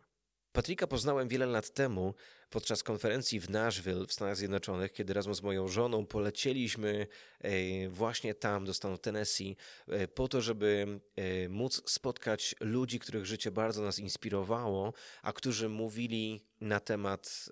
Patryka 0.52 0.88
poznałem 0.88 1.28
wiele 1.28 1.46
lat 1.46 1.74
temu 1.74 2.14
podczas 2.50 2.84
konferencji 2.84 3.40
w 3.40 3.50
Nashville 3.50 4.06
w 4.08 4.14
Stanach 4.14 4.38
Zjednoczonych, 4.38 4.94
kiedy 4.94 5.14
razem 5.14 5.36
z 5.36 5.42
moją 5.42 5.68
żoną 5.68 6.06
polecieliśmy 6.06 7.08
e, 7.40 7.90
właśnie 7.90 8.34
tam 8.34 8.66
do 8.66 8.74
stanu 8.74 8.98
Tennessee 8.98 9.56
e, 9.88 10.08
po 10.08 10.28
to, 10.28 10.42
żeby 10.42 11.00
e, 11.16 11.50
móc 11.50 11.82
spotkać 11.86 12.56
ludzi, 12.60 13.00
których 13.00 13.26
życie 13.26 13.52
bardzo 13.52 13.82
nas 13.82 14.00
inspirowało, 14.00 14.94
a 15.22 15.34
którzy 15.34 15.70
mówili 15.70 16.42
na 16.62 16.80
temat 16.80 17.50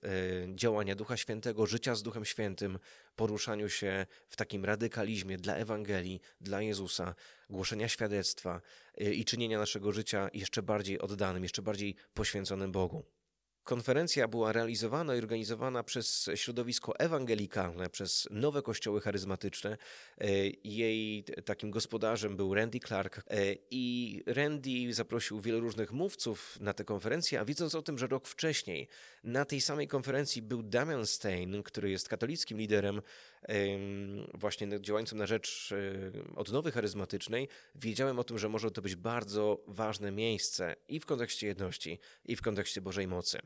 działania 0.53 0.95
Ducha 0.95 1.17
Świętego, 1.17 1.65
życia 1.65 1.95
z 1.95 2.03
Duchem 2.03 2.25
Świętym, 2.25 2.79
poruszaniu 3.15 3.69
się 3.69 4.05
w 4.29 4.35
takim 4.35 4.65
radykalizmie 4.65 5.37
dla 5.37 5.55
Ewangelii, 5.55 6.21
dla 6.41 6.61
Jezusa, 6.61 7.15
głoszenia 7.49 7.87
świadectwa 7.87 8.61
i 8.97 9.25
czynienia 9.25 9.59
naszego 9.59 9.91
życia 9.91 10.29
jeszcze 10.33 10.63
bardziej 10.63 10.99
oddanym, 10.99 11.43
jeszcze 11.43 11.61
bardziej 11.61 11.95
poświęconym 12.13 12.71
Bogu. 12.71 13.14
Konferencja 13.65 14.27
była 14.27 14.51
realizowana 14.51 15.15
i 15.15 15.17
organizowana 15.17 15.84
przez 15.84 16.29
środowisko 16.36 17.00
ewangelikalne, 17.00 17.89
przez 17.89 18.27
nowe 18.31 18.62
kościoły 18.62 19.01
charyzmatyczne. 19.01 19.77
E, 20.17 20.27
jej 20.63 21.24
takim 21.24 21.72
gospodarzem 21.72 22.38
był 22.38 22.53
Randy 22.53 22.79
Clark 22.79 23.17
e, 23.17 23.24
i 23.72 24.24
Randy 24.27 24.93
zaprosił 24.93 25.39
wielu 25.39 25.60
różnych 25.60 25.91
mówców 25.91 26.60
na 26.60 26.74
tę 26.74 26.84
konferencję, 26.84 27.39
a 27.39 27.45
wiedząc 27.45 27.75
o 27.75 27.81
tym, 27.81 27.98
że 27.98 28.07
rok 28.07 28.27
wcześniej 28.27 28.88
na 29.24 29.45
tej 29.45 29.62
samej 29.62 29.88
konferencji 29.88 30.41
był 30.41 30.63
Damian 30.63 31.05
Stein, 31.05 31.63
który 31.63 31.89
jest 31.89 32.10
katolickim 32.10 32.57
liderem 32.57 33.01
właśnie 34.34 34.81
działającym 34.81 35.17
na 35.17 35.25
rzecz 35.25 35.72
e, 35.72 36.36
odnowy 36.36 36.72
charyzmatycznej, 36.72 37.48
wiedziałem 37.75 38.19
o 38.19 38.24
tym, 38.24 38.39
że 38.39 38.50
może 38.50 38.72
to 38.72 38.81
być 38.81 38.95
bardzo 38.95 39.63
ważne 39.67 40.12
miejsce 40.12 40.75
i 40.88 41.00
w 41.00 41.05
kontekście 41.05 41.48
jedności, 41.48 42.00
i 42.25 42.36
w 42.36 42.41
kontekście 42.41 42.81
Bożej 42.81 43.07
mocy. 43.07 43.39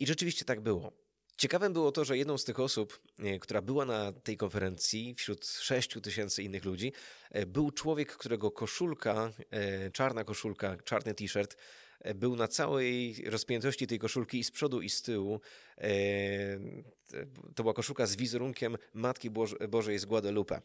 I 0.00 0.06
rzeczywiście 0.06 0.44
tak 0.44 0.60
było. 0.60 0.92
Ciekawym 1.36 1.72
było 1.72 1.92
to, 1.92 2.04
że 2.04 2.18
jedną 2.18 2.38
z 2.38 2.44
tych 2.44 2.60
osób, 2.60 3.00
e, 3.18 3.38
która 3.38 3.62
była 3.62 3.84
na 3.84 4.12
tej 4.12 4.36
konferencji 4.36 5.14
wśród 5.14 5.46
6 5.46 6.00
tysięcy 6.00 6.42
innych 6.42 6.64
ludzi, 6.64 6.92
e, 7.30 7.46
był 7.46 7.70
człowiek, 7.70 8.16
którego 8.16 8.50
koszulka, 8.50 9.32
czarna 9.92 10.24
koszulka, 10.24 10.76
czarny 10.84 11.14
t-shirt, 11.14 11.56
był 12.14 12.36
na 12.36 12.48
całej 12.48 13.24
rozpiętości 13.26 13.86
tej 13.86 13.98
koszulki 13.98 14.38
i 14.38 14.44
z 14.44 14.50
przodu 14.50 14.80
i 14.80 14.90
z 14.90 15.02
tyłu 15.02 15.40
to 17.54 17.62
była 17.62 17.74
koszulka 17.74 18.06
z 18.06 18.16
wizerunkiem 18.16 18.76
Matki 18.94 19.30
Bożej 19.68 19.98
z 19.98 20.04
Guadalupe. 20.04 20.60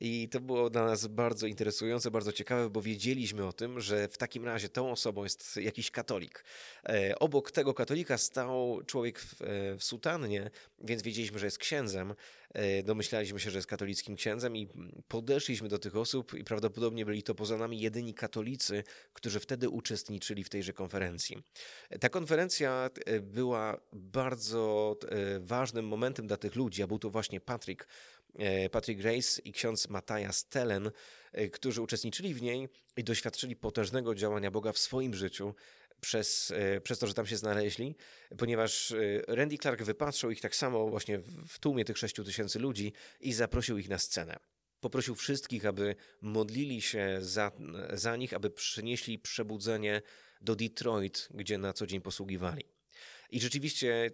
I 0.00 0.28
to 0.28 0.40
było 0.40 0.70
dla 0.70 0.86
nas 0.86 1.06
bardzo 1.06 1.46
interesujące, 1.46 2.10
bardzo 2.10 2.32
ciekawe, 2.32 2.70
bo 2.70 2.82
wiedzieliśmy 2.82 3.46
o 3.46 3.52
tym, 3.52 3.80
że 3.80 4.08
w 4.08 4.18
takim 4.18 4.44
razie 4.44 4.68
tą 4.68 4.90
osobą 4.90 5.24
jest 5.24 5.56
jakiś 5.56 5.90
katolik. 5.90 6.44
E, 6.88 7.18
obok 7.18 7.50
tego 7.50 7.74
katolika 7.74 8.18
stał 8.18 8.82
człowiek 8.86 9.20
w, 9.20 9.34
w 9.78 9.84
sutannie, 9.84 10.50
więc 10.78 11.02
wiedzieliśmy, 11.02 11.38
że 11.38 11.46
jest 11.46 11.58
księdzem. 11.58 12.14
E, 12.54 12.82
domyślaliśmy 12.82 13.40
się, 13.40 13.50
że 13.50 13.58
jest 13.58 13.68
katolickim 13.68 14.16
księdzem 14.16 14.56
i 14.56 14.68
podeszliśmy 15.08 15.68
do 15.68 15.78
tych 15.78 15.96
osób 15.96 16.34
i 16.34 16.44
prawdopodobnie 16.44 17.06
byli 17.06 17.22
to 17.22 17.34
poza 17.34 17.56
nami 17.56 17.80
jedyni 17.80 18.14
katolicy, 18.14 18.84
którzy 19.12 19.40
wtedy 19.40 19.68
uczestniczyli 19.68 20.44
w 20.44 20.48
tejże 20.48 20.72
konferencji. 20.72 21.42
Ta 22.00 22.08
konferencja 22.08 22.90
e, 23.06 23.20
była 23.20 23.80
bardzo 23.92 24.55
ważnym 25.40 25.86
momentem 25.86 26.26
dla 26.26 26.36
tych 26.36 26.56
ludzi, 26.56 26.82
a 26.82 26.86
był 26.86 26.98
to 26.98 27.10
właśnie 27.10 27.40
Patrick, 27.40 27.86
e, 28.38 28.70
Patrick 28.70 29.00
Grace 29.00 29.42
i 29.44 29.52
ksiądz 29.52 29.88
Mataja 29.88 30.32
Stelen, 30.32 30.90
e, 31.32 31.48
którzy 31.48 31.82
uczestniczyli 31.82 32.34
w 32.34 32.42
niej 32.42 32.68
i 32.96 33.04
doświadczyli 33.04 33.56
potężnego 33.56 34.14
działania 34.14 34.50
Boga 34.50 34.72
w 34.72 34.78
swoim 34.78 35.14
życiu 35.14 35.54
przez, 36.00 36.52
e, 36.56 36.80
przez 36.80 36.98
to, 36.98 37.06
że 37.06 37.14
tam 37.14 37.26
się 37.26 37.36
znaleźli, 37.36 37.96
ponieważ 38.38 38.94
Randy 39.28 39.58
Clark 39.58 39.82
wypatrzył 39.82 40.30
ich 40.30 40.40
tak 40.40 40.56
samo 40.56 40.88
właśnie 40.88 41.18
w 41.48 41.58
tłumie 41.58 41.84
tych 41.84 41.98
6 41.98 42.24
tysięcy 42.24 42.58
ludzi 42.58 42.92
i 43.20 43.32
zaprosił 43.32 43.78
ich 43.78 43.88
na 43.88 43.98
scenę. 43.98 44.36
Poprosił 44.80 45.14
wszystkich, 45.14 45.66
aby 45.66 45.96
modlili 46.20 46.82
się 46.82 47.18
za, 47.20 47.52
za 47.92 48.16
nich, 48.16 48.34
aby 48.34 48.50
przynieśli 48.50 49.18
przebudzenie 49.18 50.02
do 50.40 50.56
Detroit, 50.56 51.28
gdzie 51.34 51.58
na 51.58 51.72
co 51.72 51.86
dzień 51.86 52.00
posługiwali. 52.00 52.75
I 53.30 53.40
rzeczywiście 53.40 54.10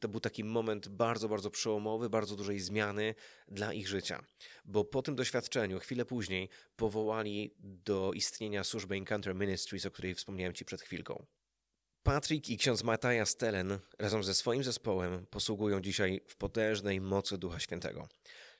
to 0.00 0.08
był 0.08 0.20
taki 0.20 0.44
moment 0.44 0.88
bardzo, 0.88 1.28
bardzo 1.28 1.50
przełomowy, 1.50 2.10
bardzo 2.10 2.36
dużej 2.36 2.60
zmiany 2.60 3.14
dla 3.48 3.72
ich 3.72 3.88
życia. 3.88 4.24
Bo 4.64 4.84
po 4.84 5.02
tym 5.02 5.14
doświadczeniu, 5.14 5.78
chwilę 5.78 6.04
później, 6.04 6.48
powołali 6.76 7.54
do 7.58 8.12
istnienia 8.14 8.64
służbę 8.64 8.94
Encounter 8.94 9.34
Ministries, 9.34 9.86
o 9.86 9.90
której 9.90 10.14
wspomniałem 10.14 10.54
Ci 10.54 10.64
przed 10.64 10.82
chwilką. 10.82 11.26
Patrick 12.02 12.48
i 12.48 12.58
ksiądz 12.58 12.84
Mataja 12.84 13.26
Stelen 13.26 13.78
razem 13.98 14.24
ze 14.24 14.34
swoim 14.34 14.64
zespołem 14.64 15.26
posługują 15.26 15.80
dzisiaj 15.80 16.20
w 16.28 16.36
potężnej 16.36 17.00
mocy 17.00 17.38
Ducha 17.38 17.60
Świętego. 17.60 18.08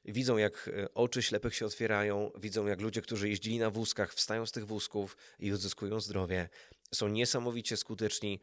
Widzą, 0.04 0.36
jak 0.36 0.70
e, 0.76 0.94
oczy 0.94 1.22
ślepych 1.22 1.54
się 1.54 1.66
otwierają, 1.66 2.30
widzą, 2.38 2.66
jak 2.66 2.80
ludzie, 2.80 3.02
którzy 3.02 3.28
jeździli 3.28 3.58
na 3.58 3.70
wózkach, 3.70 4.14
wstają 4.14 4.46
z 4.46 4.52
tych 4.52 4.66
wózków 4.66 5.16
i 5.38 5.52
odzyskują 5.52 6.00
zdrowie 6.00 6.48
są 6.94 7.08
niesamowicie 7.08 7.76
skuteczni 7.76 8.40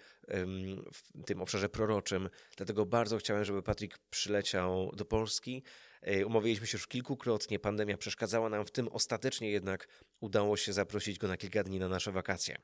w 0.93 1.25
tym 1.25 1.41
obszarze 1.41 1.69
proroczym. 1.69 2.29
Dlatego 2.57 2.85
bardzo 2.85 3.17
chciałem, 3.17 3.45
żeby 3.45 3.63
Patryk 3.63 3.97
przyleciał 4.09 4.91
do 4.95 5.05
Polski. 5.05 5.63
E, 6.01 6.25
umawialiśmy 6.25 6.67
się 6.67 6.77
już 6.77 6.87
kilkukrotnie, 6.87 7.59
pandemia 7.59 7.97
przeszkadzała 7.97 8.49
nam 8.49 8.65
w 8.65 8.71
tym, 8.71 8.87
ostatecznie 8.87 9.51
jednak 9.51 9.87
udało 10.19 10.57
się 10.57 10.73
zaprosić 10.73 11.19
go 11.19 11.27
na 11.27 11.37
kilka 11.37 11.63
dni 11.63 11.79
na 11.79 11.89
nasze 11.89 12.11
wakacje. 12.11 12.57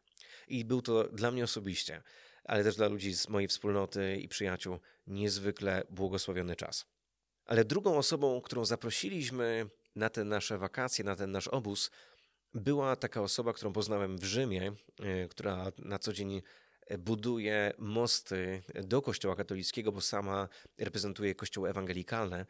I 0.47 0.65
był 0.65 0.81
to 0.81 1.03
dla 1.03 1.31
mnie 1.31 1.43
osobiście 1.43 2.01
ale 2.47 2.63
też 2.63 2.75
dla 2.75 2.87
ludzi 2.87 3.13
z 3.13 3.29
mojej 3.29 3.47
wspólnoty 3.47 4.17
i 4.17 4.27
przyjaciół 4.27 4.79
niezwykle 5.07 5.83
błogosławiony 5.89 6.55
czas. 6.55 6.85
Ale 7.47 7.65
drugą 7.65 7.97
osobą, 7.97 8.41
którą 8.41 8.65
zaprosiliśmy 8.65 9.69
na 9.95 10.09
te 10.09 10.23
nasze 10.23 10.57
wakacje, 10.57 11.05
na 11.05 11.15
ten 11.15 11.31
nasz 11.31 11.47
obóz, 11.47 11.91
była 12.53 12.95
taka 12.95 13.21
osoba, 13.21 13.53
którą 13.53 13.73
poznałem 13.73 14.17
w 14.17 14.23
Rzymie, 14.23 14.73
e, 14.99 15.27
która 15.27 15.71
na 15.77 15.99
co 15.99 16.13
dzień 16.13 16.41
buduje 16.99 17.73
mosty 17.77 18.63
do 18.83 19.01
Kościoła 19.01 19.35
katolickiego, 19.35 19.91
bo 19.91 20.01
sama 20.01 20.49
reprezentuje 20.77 21.35
Kościoły 21.35 21.69
ewangelikalne. 21.69 22.45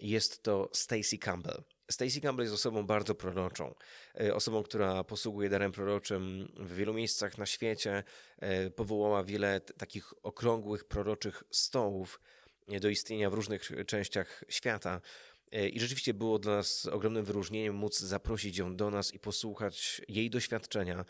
Jest 0.00 0.42
to 0.42 0.70
Stacy 0.72 1.18
Campbell. 1.18 1.62
Stacy 1.92 2.20
Campbell 2.20 2.44
jest 2.44 2.54
osobą 2.54 2.86
bardzo 2.86 3.14
proroczą, 3.14 3.74
e, 4.20 4.34
osobą, 4.34 4.62
która 4.62 5.04
posługuje 5.04 5.48
darem 5.48 5.72
proroczym 5.72 6.52
w 6.56 6.74
wielu 6.74 6.94
miejscach 6.94 7.38
na 7.38 7.46
świecie, 7.46 8.04
e, 8.38 8.70
powołała 8.70 9.24
wiele 9.24 9.60
takich 9.60 10.12
okrągłych 10.22 10.84
proroczych 10.84 11.42
stołów 11.50 12.20
e, 12.20 12.41
do 12.80 12.88
istnienia 12.88 13.30
w 13.30 13.34
różnych 13.34 13.70
częściach 13.86 14.44
świata. 14.48 15.00
I 15.72 15.80
rzeczywiście 15.80 16.14
było 16.14 16.38
dla 16.38 16.56
nas 16.56 16.86
ogromnym 16.86 17.24
wyróżnieniem 17.24 17.74
móc 17.74 17.98
zaprosić 17.98 18.58
ją 18.58 18.76
do 18.76 18.90
nas 18.90 19.14
i 19.14 19.18
posłuchać 19.18 20.02
jej 20.08 20.30
doświadczenia, 20.30 21.04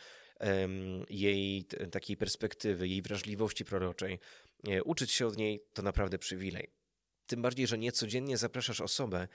jej 1.11 1.65
takiej 1.91 2.17
perspektywy, 2.17 2.89
jej 2.89 3.03
wrażliwości 3.03 3.65
proroczej. 3.65 4.19
Uczyć 4.85 5.11
się 5.11 5.27
od 5.27 5.37
niej 5.37 5.65
to 5.73 5.83
naprawdę 5.83 6.19
przywilej. 6.19 6.71
Tym 7.27 7.43
bardziej, 7.43 7.67
że 7.67 7.79
niecodziennie 7.79 8.37
zapraszasz 8.37 8.81
osobę, 8.81 9.29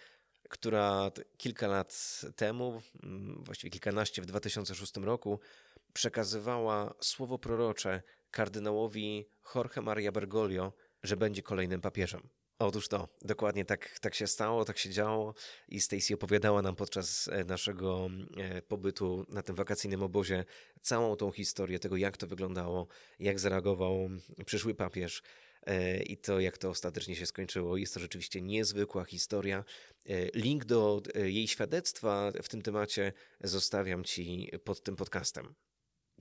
która 0.50 1.12
kilka 1.38 1.67
lat 1.67 2.21
temu, 2.36 2.81
właściwie 3.38 3.71
kilkanaście 3.71 4.21
w 4.21 4.25
2006 4.25 4.97
roku, 4.97 5.39
przekazywała 5.93 6.93
słowo 7.01 7.39
prorocze 7.39 8.01
kardynałowi 8.31 9.25
Jorge 9.55 9.81
Maria 9.81 10.12
Bergoglio, 10.12 10.74
że 11.04 11.18
będzie 11.18 11.42
kolejnym 11.42 11.82
papieżem. 11.82 12.30
Otóż 12.60 12.88
to, 12.88 13.08
dokładnie 13.22 13.66
tak, 13.66 14.00
tak 14.00 14.16
się 14.16 14.27
stało, 14.27 14.66
tak 14.66 14.77
się 14.77 14.89
działo 14.89 15.34
i 15.68 15.82
Stacy 15.82 16.13
opowiadała 16.13 16.62
nam 16.62 16.75
podczas 16.75 17.27
e, 17.27 17.44
naszego 17.44 18.10
e, 18.38 18.62
pobytu 18.62 19.25
na 19.30 19.42
tym 19.42 19.56
wakacyjnym 19.56 20.04
obozie 20.04 20.46
całą 20.82 21.16
tą 21.16 21.32
historię 21.32 21.80
tego, 21.80 21.98
jak 21.98 22.18
to 22.18 22.27
wyglądało, 22.27 22.88
jak 23.20 23.39
zareagował 23.39 24.10
przyszły 24.46 24.75
papież, 24.75 25.22
E, 25.68 26.04
i 26.04 26.18
to, 26.18 26.39
jak 26.39 26.58
to 26.58 26.70
ostatecznie 26.70 27.16
się 27.16 27.25
skończyło. 27.25 27.77
Jest 27.77 27.94
to 27.94 28.00
rzeczywiście 28.00 28.42
niezwykła 28.42 29.06
historia. 29.06 29.63
Link 30.36 30.66
do 30.66 31.01
jej 31.16 31.48
świadectwa 31.48 32.32
w 32.44 32.50
tym 32.50 32.62
temacie 32.62 33.13
zostawiam 33.42 34.04
Ci 34.04 34.51
pod 34.63 34.84
tym 34.84 34.96
podcastem. 34.96 35.56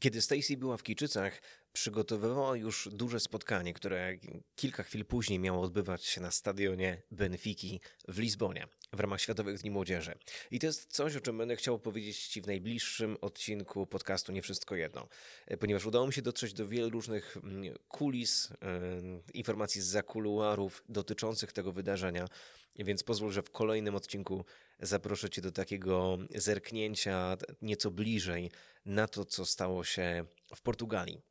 Kiedy 0.01 0.23
Stacy 0.23 0.57
była 0.57 0.77
w 0.77 0.83
Kiczycach, 0.83 1.41
przygotowywała 1.73 2.57
już 2.57 2.89
duże 2.93 3.21
spotkanie, 3.21 3.75
które 3.75 4.17
kilka 4.55 4.83
chwil 4.83 5.05
później 5.05 5.39
miało 5.39 5.63
odbywać 5.63 6.05
się 6.05 6.21
na 6.21 6.31
stadionie 6.31 7.03
Benfiki 7.11 7.81
w 8.09 8.19
Lizbonie 8.19 8.69
w 8.93 9.01
ramach 9.01 9.21
Światowych 9.21 9.59
Dni 9.59 9.71
Młodzieży. 9.71 10.19
I 10.51 10.59
to 10.59 10.67
jest 10.67 10.93
coś, 10.93 11.17
o 11.17 11.21
czym 11.21 11.39
będę 11.39 11.57
chciał 11.57 11.79
powiedzieć 11.79 12.27
Ci 12.27 12.43
w 12.43 12.47
najbliższym 12.47 13.17
odcinku 13.21 13.87
podcastu 13.87 14.33
Nie 14.33 14.43
Wszystko 14.43 14.77
Jedno, 14.77 15.09
ponieważ 15.61 15.87
udało 15.87 16.07
mi 16.07 16.13
się 16.13 16.23
dotrzeć 16.23 16.53
do 16.53 16.69
wielu 16.69 16.91
różnych 16.91 17.37
mm, 17.37 17.75
kulis, 17.89 18.49
informacji 19.35 19.81
z 19.81 19.87
zakuluarów 19.87 20.85
dotyczących 20.89 21.53
tego 21.53 21.73
wydarzenia, 21.73 22.29
więc 22.77 23.03
pozwól, 23.03 23.33
że 23.33 23.43
w 23.43 23.51
kolejnym 23.51 23.95
odcinku 23.95 24.45
zaproszę 24.81 25.31
Cię 25.31 25.43
do 25.43 25.53
takiego 25.53 26.19
zerknięcia 26.35 27.37
nieco 27.63 27.91
bliżej 27.91 28.51
na 28.85 29.09
to, 29.09 29.25
co 29.25 29.47
stało 29.47 29.85
się 29.85 30.25
w 30.57 30.63
Portugalii. 30.63 31.23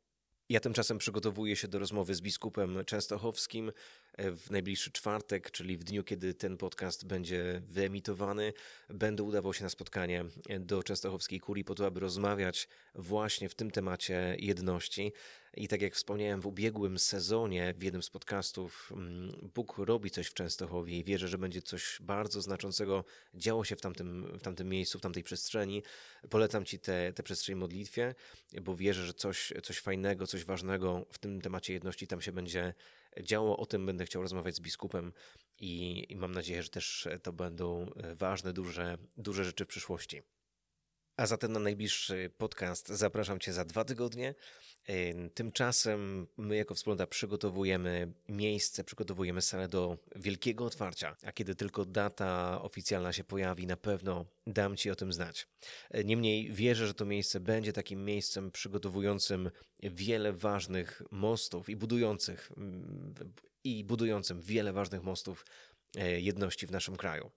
Ja 0.48 0.60
tymczasem 0.60 0.98
przygotowuję 0.98 1.56
się 1.56 1.68
do 1.68 1.78
rozmowy 1.78 2.14
z 2.14 2.20
biskupem 2.20 2.84
częstochowskim 2.84 3.72
w 4.18 4.50
najbliższy 4.50 4.92
czwartek, 4.92 5.50
czyli 5.50 5.76
w 5.76 5.84
dniu, 5.84 6.04
kiedy 6.04 6.34
ten 6.34 6.56
podcast 6.56 7.06
będzie 7.06 7.62
wyemitowany. 7.64 8.52
Będę 8.88 9.22
udawał 9.22 9.54
się 9.54 9.64
na 9.64 9.70
spotkanie 9.70 10.24
do 10.60 10.82
częstochowskiej 10.82 11.40
kurii 11.40 11.64
po 11.64 11.74
to, 11.74 11.86
aby 11.86 12.00
rozmawiać 12.00 12.68
właśnie 12.94 13.48
w 13.48 13.54
tym 13.54 13.70
temacie 13.70 14.36
jedności. 14.38 15.12
I 15.56 15.68
tak 15.68 15.82
jak 15.82 15.94
wspomniałem 15.94 16.40
w 16.40 16.46
ubiegłym 16.46 16.98
sezonie 16.98 17.74
w 17.78 17.82
jednym 17.82 18.02
z 18.02 18.10
podcastów, 18.10 18.92
mm, 18.92 19.50
Bóg 19.54 19.78
robi 19.78 20.10
coś 20.10 20.26
w 20.26 20.34
Częstochowie 20.34 20.98
i 20.98 21.04
wierzę, 21.04 21.28
że 21.28 21.38
będzie 21.38 21.62
coś 21.62 21.98
bardzo 22.00 22.42
znaczącego 22.42 23.04
działo 23.34 23.64
się 23.64 23.76
w 23.76 23.80
tamtym, 23.80 24.38
w 24.38 24.42
tamtym 24.42 24.68
miejscu, 24.68 24.98
w 24.98 25.02
tamtej 25.02 25.22
przestrzeni. 25.22 25.82
Polecam 26.30 26.64
Ci 26.64 26.78
tę 26.78 27.22
przestrzeń 27.24 27.56
modlitwie, 27.56 28.14
bo 28.62 28.76
wierzę, 28.76 29.06
że 29.06 29.14
coś, 29.14 29.52
coś 29.62 29.78
fajnego, 29.78 30.26
coś 30.26 30.44
ważnego 30.44 31.06
w 31.12 31.18
tym 31.18 31.40
temacie 31.40 31.72
jedności 31.72 32.06
tam 32.06 32.20
się 32.20 32.32
będzie 32.32 32.74
działo. 33.22 33.56
O 33.56 33.66
tym 33.66 33.86
będę 33.86 34.06
chciał 34.06 34.22
rozmawiać 34.22 34.54
z 34.54 34.60
biskupem 34.60 35.12
i, 35.58 36.04
i 36.12 36.16
mam 36.16 36.32
nadzieję, 36.32 36.62
że 36.62 36.68
też 36.68 37.08
to 37.22 37.32
będą 37.32 37.90
ważne, 38.14 38.52
duże, 38.52 38.98
duże 39.16 39.44
rzeczy 39.44 39.64
w 39.64 39.68
przyszłości. 39.68 40.22
A 41.16 41.26
zatem 41.26 41.52
na 41.52 41.60
najbliższy 41.60 42.30
podcast 42.38 42.88
zapraszam 42.88 43.40
Cię 43.40 43.52
za 43.52 43.64
dwa 43.64 43.84
tygodnie. 43.84 44.34
Tymczasem 45.34 46.26
my 46.36 46.56
jako 46.56 46.74
wspólnota 46.74 47.06
przygotowujemy 47.06 48.12
miejsce, 48.28 48.84
przygotowujemy 48.84 49.42
salę 49.42 49.68
do 49.68 49.98
wielkiego 50.16 50.64
otwarcia, 50.64 51.16
a 51.26 51.32
kiedy 51.32 51.54
tylko 51.54 51.84
data 51.84 52.62
oficjalna 52.62 53.12
się 53.12 53.24
pojawi, 53.24 53.66
na 53.66 53.76
pewno 53.76 54.24
dam 54.46 54.76
Ci 54.76 54.90
o 54.90 54.96
tym 54.96 55.12
znać. 55.12 55.48
Niemniej 56.04 56.52
wierzę, 56.52 56.86
że 56.86 56.94
to 56.94 57.04
miejsce 57.04 57.40
będzie 57.40 57.72
takim 57.72 58.04
miejscem 58.04 58.50
przygotowującym 58.50 59.50
wiele 59.82 60.32
ważnych 60.32 61.02
mostów 61.10 61.68
i 61.68 61.76
budujących 61.76 62.52
i 63.64 63.84
budującym 63.84 64.42
wiele 64.42 64.72
ważnych 64.72 65.02
mostów 65.02 65.46
e, 65.96 66.20
jedności 66.20 66.66
w 66.66 66.70
naszym 66.70 66.96
kraju. 66.96 67.30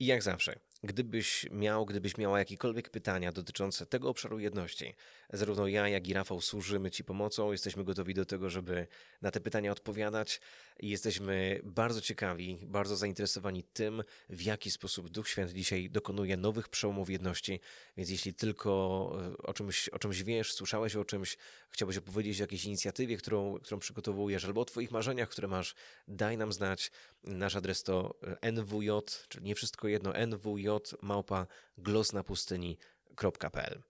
I 0.00 0.06
jak 0.06 0.22
zawsze, 0.22 0.58
gdybyś 0.82 1.46
miał, 1.50 1.86
gdybyś 1.86 2.18
miała 2.18 2.38
jakiekolwiek 2.38 2.90
pytania 2.90 3.32
dotyczące 3.32 3.86
tego 3.86 4.08
obszaru 4.08 4.38
jedności, 4.38 4.94
zarówno 5.32 5.66
ja, 5.66 5.88
jak 5.88 6.08
i 6.08 6.12
Rafał 6.12 6.40
służymy 6.40 6.90
Ci 6.90 7.04
pomocą, 7.04 7.52
jesteśmy 7.52 7.84
gotowi 7.84 8.14
do 8.14 8.24
tego, 8.24 8.50
żeby 8.50 8.86
na 9.22 9.30
te 9.30 9.40
pytania 9.40 9.72
odpowiadać 9.72 10.40
jesteśmy 10.80 11.60
bardzo 11.64 12.00
ciekawi, 12.00 12.58
bardzo 12.62 12.96
zainteresowani 12.96 13.64
tym, 13.64 14.02
w 14.28 14.42
jaki 14.42 14.70
sposób 14.70 15.08
Duch 15.08 15.28
Święty 15.28 15.54
dzisiaj 15.54 15.90
dokonuje 15.90 16.36
nowych 16.36 16.68
przełomów 16.68 17.10
jedności, 17.10 17.60
więc 17.96 18.10
jeśli 18.10 18.34
tylko 18.34 19.12
e, 19.34 19.42
o 19.42 19.54
czymś, 19.54 19.88
o 19.88 19.98
czymś 19.98 20.22
wiesz, 20.22 20.52
słyszałeś 20.52 20.96
o 20.96 21.04
czymś, 21.04 21.36
chciałbyś 21.70 21.96
opowiedzieć 21.96 22.40
o 22.40 22.42
jakiejś 22.42 22.64
inicjatywie, 22.64 23.16
którą, 23.16 23.58
którą 23.58 23.78
przygotowujesz, 23.78 24.44
albo 24.44 24.60
o 24.60 24.64
Twoich 24.64 24.90
marzeniach, 24.90 25.28
które 25.28 25.48
masz, 25.48 25.74
daj 26.08 26.36
nam 26.36 26.52
znać. 26.52 26.90
Nasz 27.24 27.56
adres 27.56 27.82
to 27.82 28.14
nwj, 28.52 28.88
czyli 29.28 29.44
nie 29.44 29.54
wszystko 29.54 29.87
jedno, 29.88 30.12
nwj 30.26 30.66
małpa 31.02 31.46
glosnapustyni.pl 31.78 33.82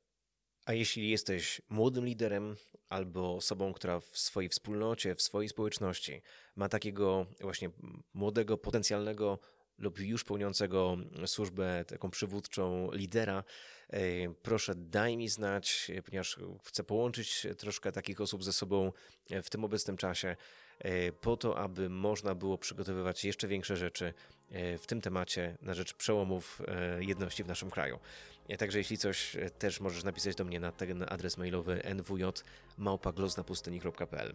a 0.69 0.73
jeśli 0.73 1.11
jesteś 1.11 1.63
młodym 1.69 2.07
liderem 2.07 2.57
albo 2.89 3.37
osobą, 3.37 3.73
która 3.73 4.01
w 4.01 4.19
swojej 4.19 4.49
wspólnocie, 4.49 5.15
w 5.15 5.23
swojej 5.23 5.49
społeczności 5.49 6.23
ma 6.57 6.69
takiego 6.69 7.27
właśnie 7.41 7.71
młodego, 8.15 8.59
potencjalnego 8.59 9.39
lub 9.79 10.01
już 10.01 10.25
pełniącego 10.25 10.97
służbę 11.27 11.85
taką 11.85 12.11
przywódczą 12.11 12.91
lidera, 12.93 13.45
e, 13.91 14.01
proszę 14.43 14.75
daj 14.75 15.17
mi 15.17 15.29
znać, 15.29 15.91
ponieważ 16.05 16.39
chcę 16.65 16.85
połączyć 16.85 17.47
troszkę 17.59 17.93
takich 17.93 18.21
osób 18.21 18.45
ze 18.45 18.53
sobą 18.53 18.93
w 19.43 19.51
tym 19.51 19.65
obecnym 19.65 19.97
czasie, 19.97 20.29
e, 20.29 20.37
po 21.21 21.37
to, 21.37 21.59
aby 21.59 21.89
można 21.89 22.35
było 22.35 22.59
przygotowywać 22.59 23.25
jeszcze 23.25 23.49
większe 23.49 23.77
rzeczy 23.77 24.15
e, 24.51 24.79
w 24.79 24.87
tym 24.87 25.01
temacie 25.01 25.57
na 25.63 25.75
rzecz 25.75 25.95
przełomów 25.95 26.63
jedności 27.01 27.45
w 27.45 27.49
naszym 27.49 27.71
kraju. 27.71 27.99
Także 28.59 28.79
jeśli 28.79 28.99
coś, 28.99 29.37
też 29.59 29.81
możesz 29.81 30.05
napisać 30.05 30.35
do 30.35 30.45
mnie 30.45 30.61
na 30.61 30.73
ten 30.73 31.05
adres 31.09 31.39
mailowy 31.39 31.83
nwj.małpagloznapustyni.pl 31.95 34.35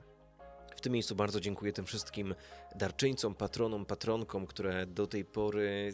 w 0.76 0.82
tym 0.82 0.94
miejscu 0.94 1.16
bardzo 1.16 1.40
dziękuję 1.40 1.74
tym 1.74 1.86
wszystkim 1.86 2.36
darczyńcom, 2.76 3.36
patronom, 3.36 3.86
patronkom, 3.86 4.46
które 4.46 4.86
do 4.86 5.08
tej 5.08 5.26
pory 5.26 5.94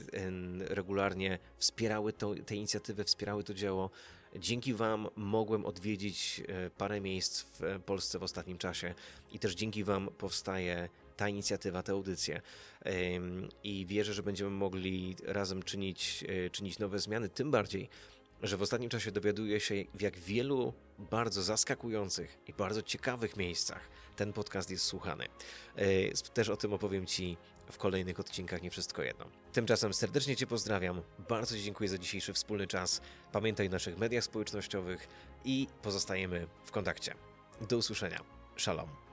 regularnie 0.60 1.40
wspierały 1.58 2.14
tę 2.46 2.56
inicjatywę, 2.56 3.04
wspierały 3.04 3.44
to 3.44 3.54
dzieło. 3.54 3.90
Dzięki 4.36 4.74
Wam 4.74 5.08
mogłem 5.15 5.65
odwiedzić 5.65 6.42
e, 6.48 6.70
parę 6.70 7.02
miejsc 7.02 7.44
w 7.44 7.80
Polsce 7.86 8.20
w 8.20 8.24
ostatnim 8.24 8.58
czasie 8.58 8.94
i 9.32 9.39
też 9.39 9.56
dzięki 9.56 9.84
Wam 9.84 10.10
powstaje 10.18 10.89
ta 11.18 11.30
inicjatywa, 11.30 11.84
te 11.84 11.92
audycje. 11.92 12.42
I 13.63 13.86
wierzę, 13.86 14.13
że 14.13 14.24
będziemy 14.24 14.50
mogli 14.50 15.15
razem 15.26 15.63
czynić, 15.63 16.24
e, 16.28 16.50
czynić 16.50 16.80
nowe 16.80 17.00
zmiany, 17.00 17.30
tym 17.30 17.52
bardziej, 17.52 17.89
że 18.41 18.58
w 18.58 18.62
ostatnim 18.62 18.89
czasie 18.89 19.12
dowiaduję 19.12 19.60
się, 19.60 19.75
w 19.93 20.02
jak 20.02 20.17
wielu 20.17 20.73
bardzo 20.99 21.43
zaskakujących 21.43 22.38
i 22.47 22.54
bardzo 22.54 22.82
ciekawych 22.82 23.38
miejscach 23.38 23.89
ten 24.15 24.34
podcast 24.34 24.71
jest 24.71 24.86
słuchany. 24.86 25.25
E, 25.75 26.32
też 26.34 26.49
o 26.49 26.58
tym 26.58 26.73
opowiem 26.73 27.06
Ci 27.06 27.38
w 27.71 27.78
kolejnych 27.78 28.19
odcinkach, 28.19 28.62
nie 28.62 28.69
wszystko 28.69 29.02
jedno. 29.02 29.25
Tymczasem 29.54 29.93
serdecznie 29.93 30.36
Cię 30.36 30.47
pozdrawiam, 30.47 31.02
bardzo 31.30 31.58
dziękuję 31.58 31.89
za 31.89 31.97
dzisiejszy 31.97 32.34
wspólny 32.34 32.67
czas. 32.67 33.02
Pamiętaj 33.32 33.67
o 33.67 33.71
naszych 33.71 33.97
mediach 33.97 34.23
społecznościowych 34.23 35.08
i 35.45 35.67
pozostajemy 35.82 36.47
w 36.65 36.71
kontakcie. 36.71 37.15
Do 37.69 37.78
usłyszenia. 37.78 38.19
Shalom. 38.58 39.09